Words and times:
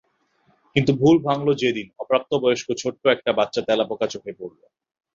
কিন্তু 0.75 0.91
ভুল 0.95 1.15
ভাঙল 1.27 1.47
যেদিন 1.53 1.87
অপ্রাপ্ত 1.99 2.31
বয়স্ক 2.43 2.67
ছোট্ট 2.81 3.03
একটা 3.07 3.31
বাচ্চা 3.39 3.61
তেলাপোকা 3.67 4.07
চোখে 4.07 4.31
পড়ল। 4.39 4.59